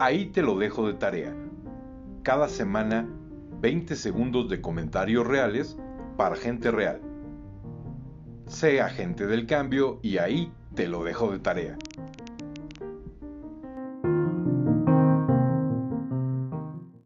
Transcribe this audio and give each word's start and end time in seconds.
Ahí 0.00 0.26
te 0.26 0.42
lo 0.42 0.56
dejo 0.56 0.86
de 0.86 0.94
tarea. 0.94 1.34
Cada 2.22 2.48
semana 2.48 3.08
20 3.60 3.96
segundos 3.96 4.48
de 4.48 4.60
comentarios 4.60 5.26
reales 5.26 5.76
para 6.16 6.36
gente 6.36 6.70
real. 6.70 7.00
Sea 8.46 8.90
gente 8.90 9.26
del 9.26 9.46
cambio 9.46 9.98
y 10.00 10.18
ahí 10.18 10.52
te 10.76 10.86
lo 10.86 11.02
dejo 11.02 11.32
de 11.32 11.40
tarea. 11.40 11.76